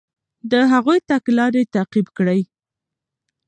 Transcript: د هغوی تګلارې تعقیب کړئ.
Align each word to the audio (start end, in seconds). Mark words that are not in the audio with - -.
د 0.51 0.53
هغوی 0.71 0.99
تګلارې 1.09 1.63
تعقیب 1.73 2.07
کړئ. 2.17 2.41